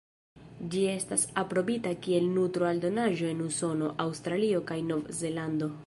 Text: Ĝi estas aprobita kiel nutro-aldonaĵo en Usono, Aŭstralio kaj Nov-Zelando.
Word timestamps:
Ĝi 0.75 0.79
estas 0.93 1.25
aprobita 1.41 1.93
kiel 2.07 2.25
nutro-aldonaĵo 2.39 3.31
en 3.35 3.45
Usono, 3.51 3.93
Aŭstralio 4.07 4.65
kaj 4.73 4.81
Nov-Zelando. 4.91 5.75